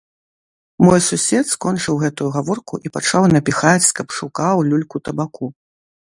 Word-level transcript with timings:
Мой 0.85 1.01
сусед 1.07 1.45
скончыў 1.55 1.99
гэтую 2.03 2.29
гаворку 2.37 2.79
і 2.87 2.91
пачаў 2.95 3.27
напіхаць 3.35 3.85
з 3.89 3.91
капшука 3.99 4.47
ў 4.59 4.71
люльку 4.71 4.97
табаку. 5.11 5.51